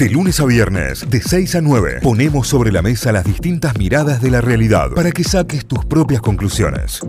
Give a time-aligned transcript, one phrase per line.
[0.00, 4.22] De lunes a viernes, de 6 a 9, ponemos sobre la mesa las distintas miradas
[4.22, 7.02] de la realidad para que saques tus propias conclusiones.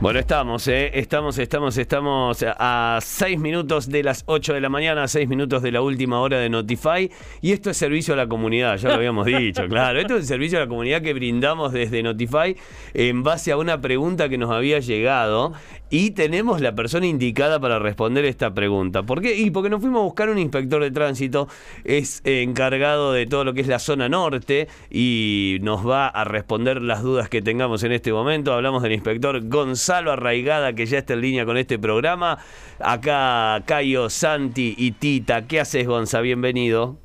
[0.00, 0.90] Bueno, estamos, ¿eh?
[0.98, 5.62] Estamos, estamos, estamos a 6 minutos de las 8 de la mañana, a 6 minutos
[5.62, 7.10] de la última hora de Notify.
[7.40, 10.00] Y esto es servicio a la comunidad, ya lo habíamos dicho, claro.
[10.00, 12.56] Esto es el servicio a la comunidad que brindamos desde Notify
[12.92, 15.52] en base a una pregunta que nos había llegado.
[15.96, 19.04] Y tenemos la persona indicada para responder esta pregunta.
[19.04, 19.36] ¿Por qué?
[19.36, 21.46] Y porque nos fuimos a buscar un inspector de tránsito,
[21.84, 26.82] es encargado de todo lo que es la zona norte y nos va a responder
[26.82, 28.52] las dudas que tengamos en este momento.
[28.52, 32.38] Hablamos del inspector Gonzalo Arraigada, que ya está en línea con este programa.
[32.80, 35.46] Acá Cayo, Santi y Tita.
[35.46, 36.20] ¿Qué haces, Gonza?
[36.22, 36.96] Bienvenido.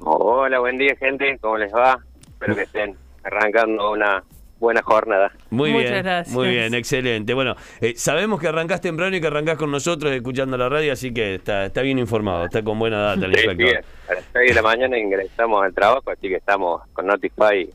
[0.00, 1.36] Hola, buen día, gente.
[1.42, 1.98] ¿Cómo les va?
[2.26, 4.24] Espero que estén arrancando una
[4.60, 5.32] buena jornada.
[5.50, 6.36] Muy Muchas bien, gracias.
[6.36, 7.34] muy bien, excelente.
[7.34, 11.12] Bueno, eh, sabemos que arrancás temprano y que arrancás con nosotros escuchando la radio, así
[11.12, 13.84] que está, está bien informado, está con buena data el Sí, sí, inspector.
[14.08, 17.68] a las 6 de la mañana ingresamos al trabajo, así que estamos con Notify.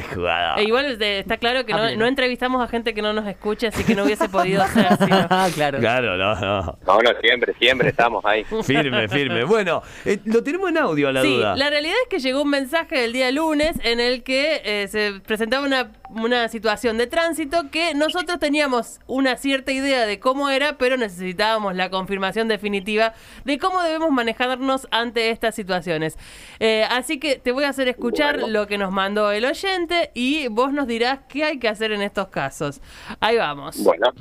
[0.00, 0.56] ¡Qué jugada!
[0.56, 3.84] E igual de- está claro que no, entrevistamos a gente que no nos escuche, así
[3.84, 5.10] que no hubiese podido ser así.
[5.10, 5.26] ¿no?
[5.30, 5.78] Ah, claro.
[5.78, 6.78] Claro, no, no.
[6.86, 8.44] No, no, siempre, siempre estamos ahí.
[8.64, 9.44] Firme, firme.
[9.44, 11.56] Bueno, eh, lo tenemos en audio a la Sí, duda.
[11.56, 15.20] la realidad es que llegó un mensaje del día lunes en el que eh, se
[15.26, 20.78] presentaba una, una situación de tránsito que nosotros teníamos una cierta idea de cómo era,
[20.78, 23.12] pero necesitábamos la confirmación definitiva
[23.44, 26.16] de cómo debemos manejarnos ante estas situaciones.
[26.60, 28.48] Eh, así que te voy a hacer escuchar Bueno.
[28.60, 32.02] lo que nos mandó el oyente y vos nos dirás qué hay que hacer en
[32.02, 32.80] estos casos.
[33.20, 33.82] Ahí vamos.
[33.82, 34.12] Bueno,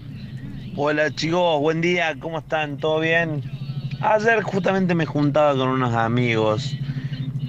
[0.77, 2.75] Hola chicos, buen día, ¿cómo están?
[2.75, 3.41] ¿Todo bien?
[4.01, 6.75] Ayer justamente me juntaba con unos amigos.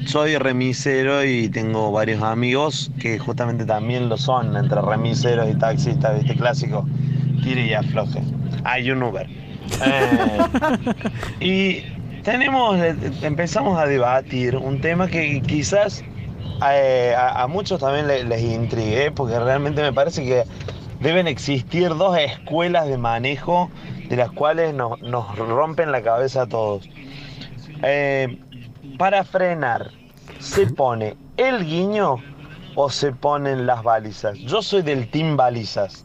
[0.06, 6.20] Soy remisero y tengo varios amigos que justamente también lo son, entre remiseros y taxistas,
[6.20, 6.36] ¿viste?
[6.36, 6.86] Clásico.
[7.42, 8.22] Tire y afloje.
[8.62, 9.26] Hay un Uber.
[9.84, 10.38] Eh,
[11.40, 16.04] y tenemos, eh, empezamos a debatir un tema que quizás
[16.72, 20.44] eh, a, a muchos también le- les intrigue, porque realmente me parece que
[21.00, 23.70] deben existir dos escuelas de manejo
[24.08, 26.88] de las cuales nos, nos rompen la cabeza a todos.
[27.82, 28.38] Eh,
[28.98, 29.90] para frenar,
[30.38, 32.16] ¿se pone el guiño
[32.74, 34.38] o se ponen las balizas?
[34.38, 36.04] Yo soy del team balizas.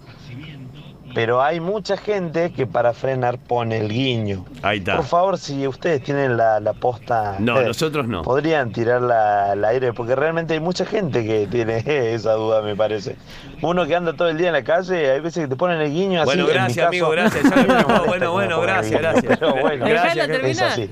[1.13, 4.45] Pero hay mucha gente que para frenar pone el guiño.
[4.61, 4.97] Ahí está.
[4.97, 8.21] Por favor, si ustedes tienen la, la posta, No, eh, nosotros no.
[8.21, 11.83] podrían tirarla al aire, porque realmente hay mucha gente que tiene
[12.13, 13.15] esa duda, me parece.
[13.61, 15.91] Uno que anda todo el día en la calle, hay veces que te ponen el
[15.91, 16.25] guiño así.
[16.27, 17.43] Bueno, en mi gracias, caso, amigo, gracias.
[17.43, 19.37] Ya lo Bueno, bueno, gracias, gracias.
[19.39, 20.89] pero bueno, Gracias, es así.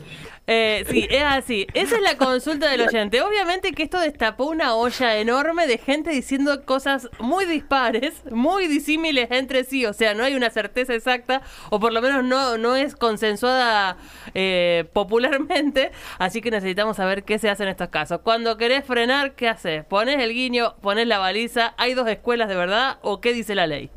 [0.52, 1.68] Eh, sí, es así.
[1.76, 3.22] Esa es la consulta del oyente.
[3.22, 9.30] Obviamente que esto destapó una olla enorme de gente diciendo cosas muy dispares, muy disímiles
[9.30, 9.86] entre sí.
[9.86, 13.98] O sea, no hay una certeza exacta, o por lo menos no, no es consensuada
[14.34, 15.92] eh, popularmente.
[16.18, 18.22] Así que necesitamos saber qué se hace en estos casos.
[18.24, 19.86] Cuando querés frenar, ¿qué haces?
[19.86, 20.78] ¿Pones el guiño?
[20.82, 21.76] ¿Pones la baliza?
[21.78, 22.98] ¿Hay dos escuelas de verdad?
[23.04, 23.92] ¿O qué dice la ley?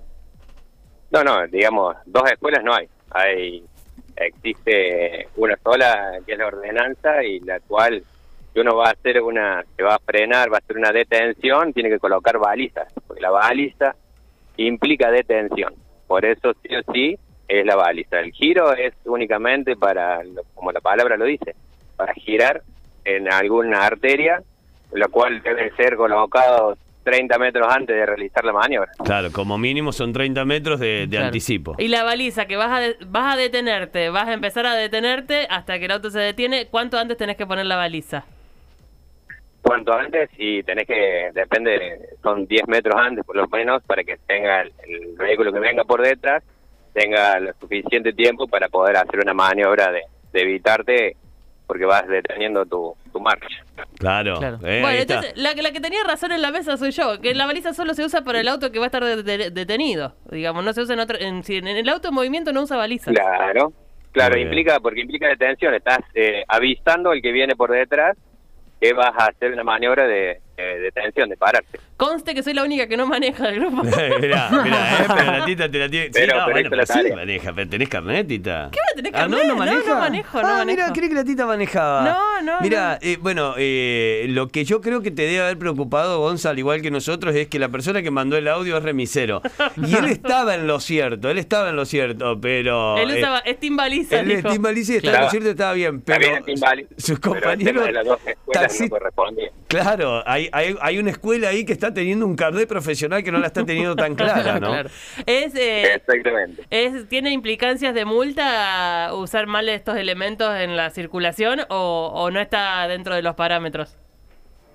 [1.12, 2.88] no, no, digamos, dos escuelas no hay.
[3.10, 3.64] Hay
[4.16, 8.02] existe una sola que es la ordenanza y la cual
[8.52, 11.72] si uno va a hacer una, se va a frenar, va a hacer una detención,
[11.72, 13.94] tiene que colocar balizas, porque la baliza
[14.56, 15.74] implica detención.
[16.06, 17.18] Por eso sí o sí
[17.48, 18.20] es la baliza.
[18.20, 20.20] El giro es únicamente para,
[20.54, 21.54] como la palabra lo dice,
[21.96, 22.62] para girar
[23.04, 24.42] en alguna arteria,
[24.92, 28.90] lo cual debe ser colocado 30 metros antes de realizar la maniobra.
[29.04, 31.26] Claro, como mínimo son 30 metros de, de Claro.
[31.26, 31.74] anticipo.
[31.78, 35.46] Y la baliza, que vas a, de- vas a detenerte, vas a empezar a detenerte
[35.50, 36.66] hasta que el auto se detiene.
[36.70, 38.24] ¿Cuánto antes tenés que poner la baliza?
[39.62, 44.16] cuanto antes y tenés que, depende, son 10 metros antes por lo menos para que
[44.26, 46.42] tenga el, el vehículo que venga por detrás,
[46.92, 50.02] tenga lo suficiente tiempo para poder hacer una maniobra de,
[50.32, 51.16] de evitarte
[51.72, 53.46] porque vas deteniendo tu, tu marcha.
[53.98, 54.36] Claro.
[54.38, 54.56] Claro.
[54.62, 55.14] eh, bueno, está.
[55.14, 57.72] entonces, la, que- la que tenía razón en la mesa soy yo, que la baliza
[57.72, 60.14] solo se usa para el auto que va a estar de- de- detenido.
[60.30, 61.16] Digamos, no se usa en otro.
[61.18, 63.10] En, en el auto en movimiento no usa baliza.
[63.10, 63.72] Claro,
[64.12, 64.48] claro, Muy bien.
[64.48, 68.18] implica porque implica detención, estás eh, avistando al que viene por detrás
[68.78, 71.80] que vas a hacer una maniobra de, de detención, de pararte.
[71.96, 73.82] Conste que soy la única que no maneja el grupo.
[73.84, 76.10] mirá, mirá, eh, pero la tita te la tiene.
[76.12, 77.52] Pero- sí, no, pero bueno, pero sí maneja.
[77.52, 78.68] Pero tenés carnet, tita.
[78.72, 79.88] ¿Qué va a tener Ah, no, no No, maneja.
[79.94, 80.66] no manejo, no ah, manejo.
[80.66, 82.02] mira, creí que la tita manejaba.
[82.04, 83.08] No, no, Mira, no.
[83.08, 86.82] eh, bueno, eh, lo que yo creo que te debe haber preocupado, Gonza, al igual
[86.82, 89.42] que nosotros, es que la persona que mandó el audio es remisero.
[89.76, 92.96] Y él estaba en lo cierto, él estaba en lo cierto, pero.
[92.98, 93.38] Él eh, usaba.
[93.40, 95.24] Él es Tim Balici, estaba en Claro.
[95.24, 98.18] lo cierto, estaba bien, Está pero inválido, sus pero el tema compañeros de las dos
[98.26, 99.50] escuelas taxi- no correspondía.
[99.68, 103.38] Claro, hay, hay, hay una escuela ahí que está teniendo un carnet profesional que no
[103.38, 104.68] la está teniendo tan clara, ¿no?
[104.68, 104.88] Claro.
[105.26, 106.64] Es, eh, Exactamente.
[106.70, 112.40] es, ¿Tiene implicancias de multa usar mal estos elementos en la circulación o, o no
[112.40, 113.98] está dentro de los parámetros?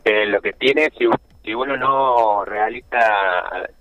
[0.06, 1.06] Eh, lo que tiene, si,
[1.44, 2.98] si uno no realiza,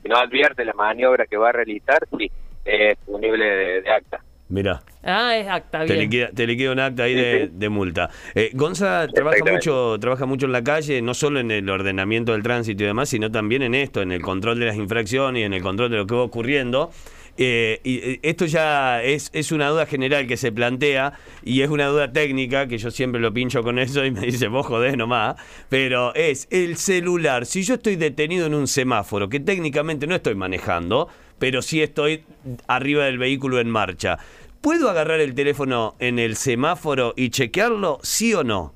[0.03, 2.31] si no advierte la maniobra que va a realizar, sí,
[2.65, 4.21] es punible de, de acta.
[4.49, 4.81] Mirá.
[5.03, 5.99] Ah, es acta, Te bien.
[6.01, 7.53] liquida, te liquida un acta ahí Sí, de, sí.
[7.55, 8.11] de multa.
[8.35, 12.43] Eh, Gonza trabaja mucho, trabaja mucho en la calle, no solo en el ordenamiento del
[12.45, 15.53] tránsito y demás, sino también en esto, en el control de las infracciones y en
[15.53, 16.91] el control de lo que va ocurriendo.
[17.39, 21.13] Eh, y eh, esto ya es, es una duda general que se plantea
[21.45, 24.49] y es una duda técnica que yo siempre lo pincho con eso y me dice,
[24.49, 25.37] vos jodés nomás,
[25.69, 27.45] pero es el celular.
[27.47, 32.25] Si yo estoy detenido en un semáforo, que técnicamente no estoy manejando, pero sí estoy
[32.67, 34.19] arriba del vehículo en marcha,
[34.61, 38.73] ¿puedo agarrar el teléfono en el semáforo y chequearlo, sí o no?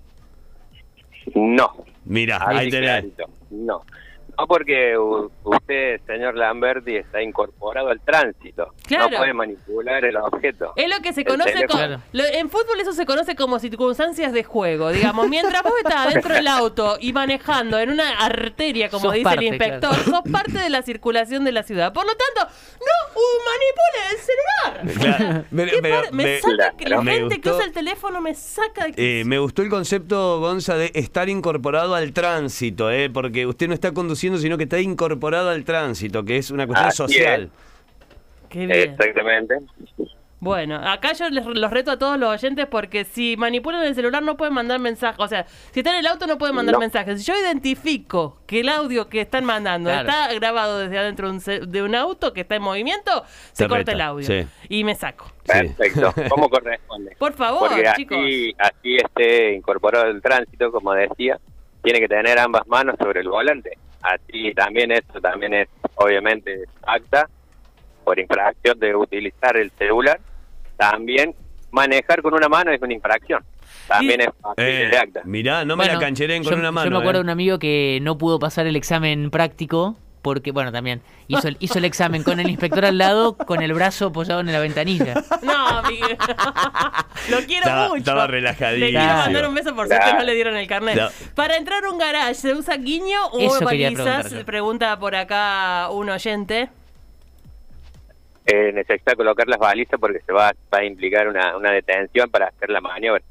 [1.35, 1.85] No.
[2.05, 2.91] Mira, Ahí ahí tenés.
[2.91, 3.25] clarito.
[3.51, 3.83] No.
[4.41, 4.97] No porque
[5.45, 8.73] usted, señor Lamberti, está incorporado al tránsito.
[8.87, 9.11] Claro.
[9.11, 10.73] No puede manipular el objeto.
[10.77, 11.79] Es lo que se conoce como...
[11.79, 12.01] Claro.
[12.13, 14.91] lo- en fútbol eso se conoce como circunstancias de juego.
[14.93, 19.25] Digamos, mientras vos estás dentro del auto y manejando en una arteria, como Sos dice
[19.25, 20.05] parte, el inspector, claro.
[20.05, 21.93] sos parte de la circulación de la ciudad.
[21.93, 22.51] Por lo tanto,
[22.81, 24.47] no uh, manipule el celular.
[25.01, 25.45] Claro,
[25.83, 29.21] pero- me, me- saca que la me gente que usa el teléfono me saca de
[29.21, 33.75] Eh, me gustó el concepto, Gonza, de estar incorporado al tránsito, eh, porque usted no
[33.75, 37.51] está conduciendo, sino que está incorporado al tránsito, que es una cuestión Así social.
[38.49, 38.73] Qué bien.
[38.99, 39.55] Exactamente.
[40.41, 44.23] Bueno, acá yo les los reto a todos los oyentes porque si manipulan el celular
[44.23, 45.19] no pueden mandar mensajes.
[45.19, 46.79] O sea, si está en el auto no pueden mandar No.
[46.81, 47.21] mensajes.
[47.23, 50.09] Si yo identifico que el audio que están mandando Claro.
[50.09, 53.23] está grabado desde adentro de un, ce- de un auto que está en movimiento,
[53.53, 54.27] se corta reta, el audio.
[54.27, 54.47] sí.
[54.71, 55.31] Y me saco.
[55.45, 56.15] Perfecto.
[56.31, 57.15] ¿Cómo corresponde?
[57.19, 58.17] Por favor, Porque chicos.
[58.19, 61.39] así, así esté incorporado el tránsito, como decía,
[61.83, 63.77] tiene que tener ambas manos sobre el volante.
[64.01, 67.29] Así también esto también es obviamente acta
[68.05, 70.19] por infracción de utilizar el celular.
[70.81, 71.35] También
[71.71, 73.44] manejar con una mano es una infracción.
[73.87, 75.21] También Y- es Eh, de acta.
[75.25, 76.87] mirá, no me la cancheren con yo, una mano.
[76.87, 77.23] Yo me acuerdo eh.
[77.23, 81.56] de un amigo que no pudo pasar el examen práctico porque, bueno, también hizo el,
[81.61, 85.15] hizo el examen con el inspector al lado, con el brazo apoyado en la ventanilla.
[85.43, 86.17] No, Miguel.
[87.31, 87.99] Lo quiero Estaba- mucho.
[87.99, 88.91] estaba Le relajadísimo.
[89.00, 90.19] quiero mandar un beso por suerte Claro.
[90.19, 90.97] no le dieron el carnet.
[90.97, 91.09] No.
[91.35, 94.44] Para entrar a un garage, ¿se usa guiño o Eso yo.
[94.44, 96.69] Pregunta por acá un oyente.
[98.52, 102.49] Eh, necesita colocar las balizas porque se va, va a implicar una, una detención para
[102.49, 103.23] hacer la maniobra.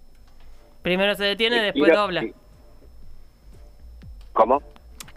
[0.81, 2.23] Primero se detiene, Y después tiro- dobla.
[2.23, 2.33] y-
[4.33, 4.61] ¿Cómo?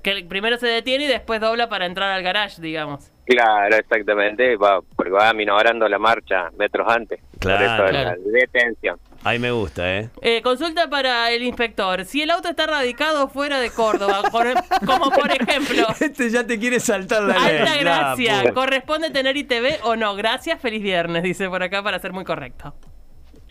[0.02, 3.08] Que primero se detiene y después dobla para entrar al garage, digamos.
[3.24, 7.20] Claro, exactamente, va, porque va minorando la marcha metros antes.
[7.38, 8.20] Claro, por eso claro.
[8.24, 8.98] la detención.
[9.24, 10.10] Ahí me gusta, ¿eh?
[10.20, 12.04] Eh, consulta para el inspector.
[12.04, 14.46] Si el auto está radicado fuera de Córdoba, por-
[14.86, 17.58] como por ejemplo, Este ya te quiere saltar la ley.
[17.58, 18.52] Alta Gracia, puta.
[18.54, 20.16] ¿corresponde tener ITV o no?
[20.16, 22.74] Gracias, feliz viernes, dice por acá para ser muy correcto.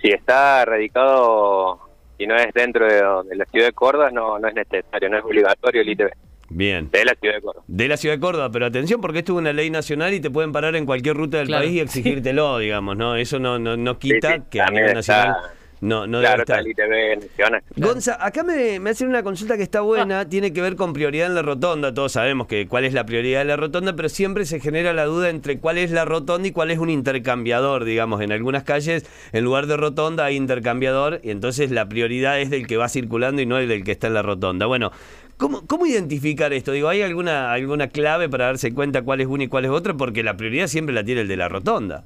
[0.01, 1.79] Si está radicado
[2.17, 5.17] y no es dentro de, de la ciudad de Córdoba, no, no es necesario, no
[5.19, 6.09] es obligatorio el ITV
[6.49, 6.89] Bien.
[6.91, 7.63] de la ciudad de Córdoba.
[7.67, 10.29] De la ciudad de Córdoba, pero atención porque esto es una ley nacional y te
[10.29, 11.63] pueden parar en cualquier ruta del Claro.
[11.63, 13.15] país y exigírtelo, digamos, ¿no?
[13.15, 16.43] Eso no, no, no quita Sí, sí, que a nivel está- nacional no, no claro,
[16.45, 16.59] debe está estar.
[16.59, 17.63] el ITV nacional.
[17.75, 19.81] Gonza, acá me, me hacen una consulta que está Ah.
[19.81, 21.93] buena, tiene que ver con prioridad en la rotonda.
[21.93, 25.05] Todos sabemos que cuál es la prioridad de la rotonda, pero siempre se genera la
[25.05, 28.21] duda entre cuál es la rotonda y cuál es un intercambiador, digamos.
[28.21, 32.67] En algunas calles, en lugar de rotonda, hay intercambiador y entonces la prioridad es del
[32.67, 34.65] que va circulando y no el del que está en la rotonda.
[34.67, 34.91] Bueno,
[35.37, 36.71] ¿cómo, cómo identificar esto?
[36.71, 39.97] Digo, ¿hay alguna, alguna clave para darse cuenta cuál es uno y cuál es otro?
[39.97, 42.03] Porque la prioridad siempre la tiene el de la rotonda.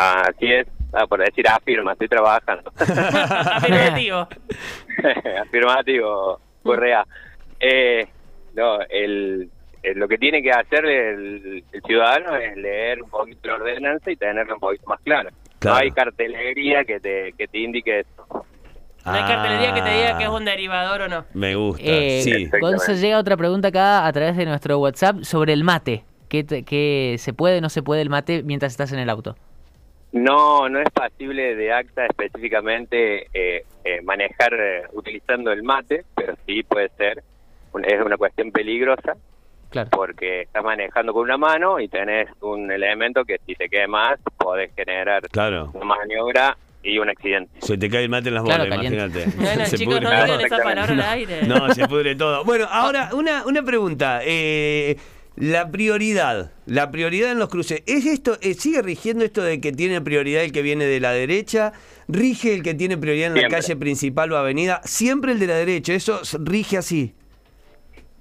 [0.00, 2.70] Así es, ah, por decir afirma, estoy trabajando.
[2.78, 4.28] Afirmativo.
[5.42, 7.04] Afirmativo, Correa.
[7.60, 8.06] Eh,
[8.54, 9.50] no, el,
[9.82, 14.10] el- lo que tiene que hacer el, el ciudadano es leer un poquito la ordenanza
[14.10, 15.30] y tenerla un poquito más clara.
[15.58, 15.76] Claro.
[15.76, 18.44] No hay cartelería que te, que te indique eso.
[19.04, 21.24] No hay cartelería que te diga que es Ah, un derivador o no.
[21.34, 22.30] Me gusta, Eh, sí.
[22.30, 22.58] Exactamente.
[22.60, 26.04] Gonza, llega otra pregunta acá a través de nuestro WhatsApp sobre el mate.
[26.28, 29.08] ¿Qué, te- qué se puede o no se puede el mate mientras estás en el
[29.08, 29.34] auto?
[30.12, 36.34] No, no es posible de acta específicamente eh, eh, manejar eh, utilizando el mate, pero
[36.46, 37.22] sí puede ser.
[37.72, 39.16] un- Es una cuestión peligrosa
[39.70, 39.90] Claro.
[39.92, 44.74] porque estás manejando con una mano y tenés un elemento que si te quemas podés
[44.74, 45.70] generar Claro.
[45.74, 47.60] una maniobra y un accidente.
[47.60, 48.98] Se te cae el mate en las Claro, bolas, caliente.
[49.04, 49.36] imagínate.
[49.36, 51.42] Bueno, Se chicos, no digan esa palabra al aire.
[51.46, 52.44] No, se pudre todo.
[52.44, 54.20] Bueno, ahora una, una pregunta.
[54.24, 54.96] Eh,
[55.40, 59.70] La prioridad, la prioridad en los cruces, ¿es esto, eh, sigue rigiendo esto de que
[59.70, 61.72] tiene prioridad el que viene de la derecha?
[62.08, 64.80] ¿Rige el que tiene prioridad en la calle principal o avenida?
[64.82, 67.14] Siempre el de la derecha, eso rige así.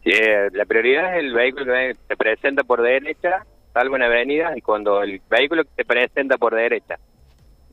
[0.04, 4.56] Sí, eh, la prioridad es el vehículo que se presenta por derecha, salvo en avenida,
[4.56, 7.00] y cuando el vehículo que se presenta por derecha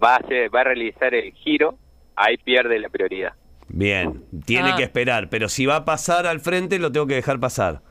[0.03, 1.77] va a, hacer- va a realizar el giro,
[2.17, 3.35] ahí pierde la prioridad.
[3.69, 4.77] Bien, tiene Ah.
[4.77, 7.83] que esperar, pero si va a pasar al frente lo tengo que dejar pasar.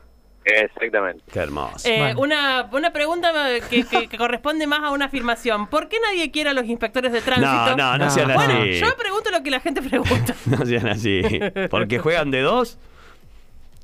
[0.46, 1.24] Exactamente.
[1.32, 1.88] Qué hermoso.
[1.88, 2.20] Eh, Bueno.
[2.22, 3.32] una, una pregunta
[3.70, 5.68] que, que- que corresponde más a una afirmación.
[5.68, 7.76] ¿Por qué nadie quiere a los inspectores de tránsito?
[7.76, 8.10] no, no, no No.
[8.12, 8.80] sean Bueno, así.
[8.80, 10.34] yo pregunto lo que la gente pregunta.
[10.46, 11.22] No sean así.
[11.70, 12.78] Porque juegan de dos.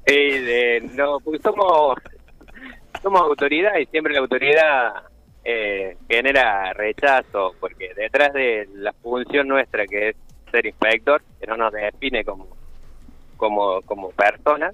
[0.06, 1.98] Eh, no, porque somos,
[3.02, 4.94] somos autoridad y siempre la autoridad
[5.44, 10.16] eh, genera rechazo, porque detrás de la función nuestra que es
[10.52, 12.48] ser inspector, que no nos define como,
[13.38, 14.74] como, como personas,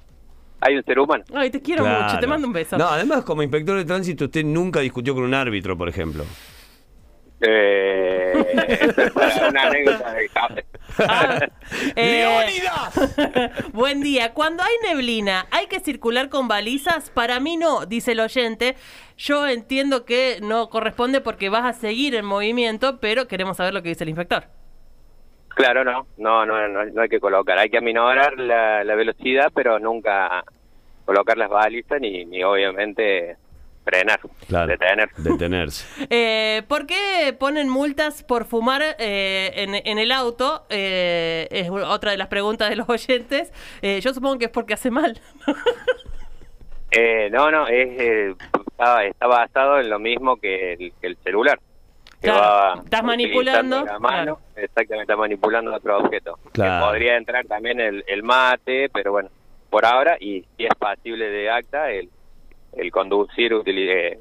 [0.62, 1.24] hay un ser humano.
[1.34, 2.04] Ay, te quiero Claro.
[2.04, 2.78] mucho, te mando un beso.
[2.78, 6.26] No, además, como inspector de tránsito, usted nunca discutió con un árbitro, por ejemplo.
[7.42, 8.34] Eh,
[8.68, 10.66] es una anécdota café.
[11.00, 11.40] Ah,
[11.96, 12.50] eh,
[13.74, 14.34] Buen día.
[14.34, 17.10] Cuando hay neblina, ¿hay que circular con balizas?
[17.10, 18.76] Para mí no, dice el oyente.
[19.18, 23.84] Yo entiendo que no corresponde porque vas a seguir en movimiento, pero queremos saber lo
[23.84, 24.46] que dice el inspector.
[25.56, 29.52] Claro, no, no, no, no, no hay que colocar, hay que aminorar la, la velocidad,
[29.56, 30.44] pero nunca
[31.06, 33.38] colocar las balizas ni, ni obviamente
[33.86, 34.68] frenar, Claro.
[34.68, 35.10] detener.
[35.16, 35.86] Detenerse.
[36.10, 40.66] Eh, ¿Por qué ponen multas por fumar eh, en, en el auto?
[40.70, 43.54] Eh, es otra de las preguntas de los oyentes.
[43.82, 45.20] Eh, yo supongo que es porque hace mal.
[46.92, 48.34] Eh, no, no, es, eh,
[48.72, 51.60] está, está basado en lo mismo que el, que el celular.
[52.22, 52.42] Que Claro,
[52.78, 56.40] va estás manipulando, la mano, exactamente, está manipulando otro objeto.
[56.54, 59.30] Que podría entrar también el, el mate, pero bueno,
[59.70, 62.10] por ahora, y si es pasible de acta, el,
[62.74, 64.20] el conducir utili- eh,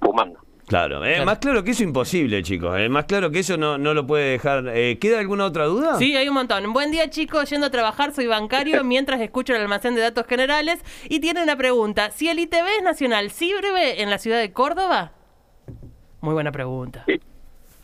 [0.00, 0.38] fumando.
[0.66, 1.04] Claro.
[1.04, 1.26] Eh, Claro.
[1.26, 2.78] Más claro que eso imposible, chicos.
[2.78, 4.64] Eh, más claro que eso no, no lo puede dejar.
[4.68, 5.96] Eh, ¿Queda alguna otra duda?
[5.96, 6.72] Sí, hay un montón.
[6.72, 7.50] Buen día, chicos.
[7.50, 10.82] Yendo a trabajar, soy bancario mientras escucho el almacén de datos generales.
[11.10, 12.10] Y tiene una pregunta.
[12.12, 15.12] Si el ITV es nacional, ¿sirve en la ciudad de Córdoba?
[16.20, 17.02] Muy buena pregunta.
[17.06, 17.20] Sí,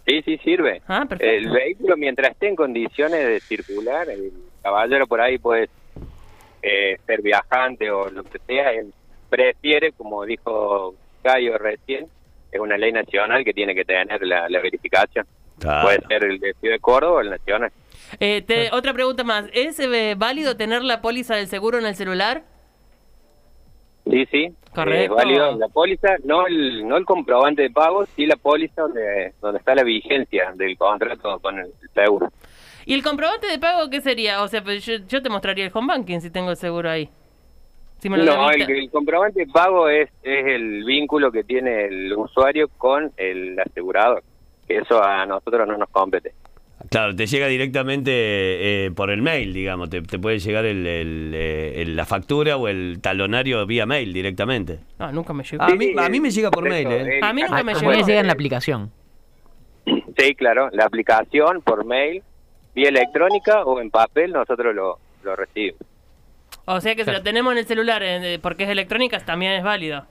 [0.09, 0.81] sí, sí, sirve.
[0.89, 1.33] Ah, perfecto.
[1.33, 5.69] El vehículo, mientras esté en condiciones de circular, el caballero por ahí puede
[6.63, 8.93] eh, ser viajante o lo que sea, él
[9.31, 12.07] prefiere, como dijo Cayo recién,
[12.51, 15.27] es una ley nacional que tiene que tener la, la verificación.
[15.61, 15.83] Claro.
[15.87, 17.71] Puede ser el de Ciudad de Córdoba o el nacional.
[18.21, 19.47] Eh, te- otra pregunta más.
[19.53, 22.43] ¿Es eh, válido tener la póliza del seguro en el celular?
[24.11, 24.49] Sí, sí.
[24.75, 25.19] Correcto.
[25.19, 29.33] Es válido la póliza, no el, no el comprobante de pago, sí la póliza donde,
[29.41, 32.31] donde está la vigencia del contrato con el seguro.
[32.85, 34.43] ¿Y el comprobante de pago qué sería?
[34.43, 37.09] O sea, pues yo, yo te mostraría el home banking si tengo el seguro ahí.
[37.99, 41.87] Si me lo No, el, el comprobante de pago es, es el vínculo que tiene
[41.87, 44.23] el usuario con el asegurador.
[44.67, 46.33] Que eso a nosotros no nos compete.
[46.91, 48.11] Claro, te llega directamente
[48.87, 49.91] eh, por el mail, digamos.
[49.91, 54.13] Te, te puede llegar el, el, eh, el- la factura o el talonario vía mail
[54.13, 54.79] directamente.
[54.99, 55.63] No, nunca me llegó.
[55.63, 57.21] A mí, a mí me llega por mail, ¿eh?
[57.23, 57.93] A mí nunca A, me a mí llegó.
[57.93, 58.91] me llega en la aplicación.
[60.17, 62.23] Sí, claro, la aplicación por mail,
[62.75, 65.81] vía electrónica o en papel, nosotros lo, lo recibimos.
[66.65, 69.63] O sea que si lo tenemos en el celular eh, porque es electrónica, también es
[69.63, 70.07] válido.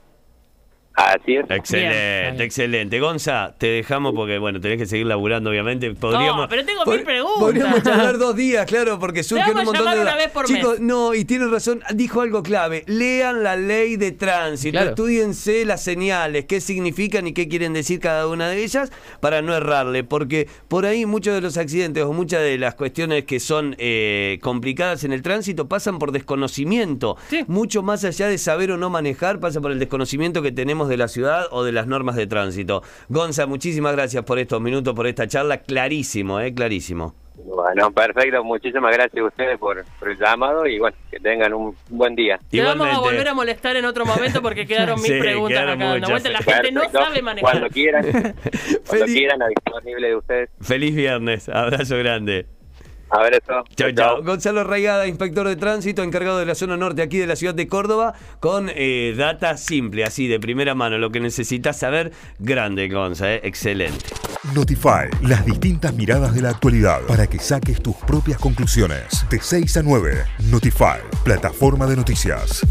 [0.98, 1.44] Así es.
[1.48, 2.40] Excelente, Bien.
[2.40, 2.98] excelente.
[3.00, 5.92] Gonza, te dejamos porque, bueno, tenés que seguir laburando, obviamente.
[5.94, 7.38] Podríamos, No, pero tengo mil preguntas.
[7.38, 10.16] Podríamos charlar dos días, claro, porque surgen un montón de llamar una dudas.
[10.16, 10.80] vez por Chicos, mes.
[10.80, 12.82] no, y tienes razón, dijo algo clave.
[12.86, 14.90] Lean la ley de tránsito, Claro.
[14.90, 18.90] estudiense las señales, qué significan y qué quieren decir cada una de ellas
[19.20, 23.24] para no errarle, porque por ahí muchos de los accidentes o muchas de las cuestiones
[23.24, 27.16] que son eh, complicadas en el tránsito pasan por desconocimiento.
[27.30, 27.44] Sí.
[27.46, 30.96] Mucho más allá de saber o no manejar, pasa por el desconocimiento que tenemos de
[30.96, 32.82] la ciudad o de las normas de tránsito.
[33.08, 35.58] Gonza, muchísimas gracias por estos minutos, por esta charla.
[35.58, 36.52] Clarísimo, ¿eh?
[36.54, 37.14] Clarísimo.
[37.44, 38.42] Bueno, perfecto.
[38.44, 42.38] Muchísimas gracias a ustedes por, por el llamado y bueno, que tengan un buen día.
[42.50, 45.74] Te vamos a volver a molestar en otro momento porque quedaron mil Sí, preguntas quedaron
[45.80, 46.22] acá dando muchas.
[46.22, 46.30] vuelta.
[46.30, 47.04] La gente no Perfecto.
[47.06, 47.50] sabe manejar.
[47.52, 48.34] Cuando quieran, cuando
[48.84, 50.50] Feliz- quieran, a disponible de ustedes.
[50.60, 51.48] Feliz viernes.
[51.48, 52.46] Abrazo grande.
[53.10, 53.64] A ver eso.
[53.74, 54.22] Chao, chao.
[54.22, 57.66] Gonzalo Raigada, inspector de tránsito, encargado de la zona norte aquí de la ciudad de
[57.68, 62.12] Córdoba, con eh, data simple, así de primera mano, lo que necesitas saber.
[62.38, 64.06] Grande, Gonza, eh, excelente.
[64.54, 69.26] Notify, las distintas miradas de la actualidad para que saques tus propias conclusiones.
[69.30, 72.64] De 6 a 9, Notify, plataforma de noticias.